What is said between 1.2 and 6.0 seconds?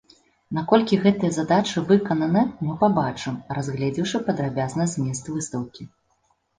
задачы выкананы, мы пабачым, разгледзеўшы падрабязна змест выстаўкі.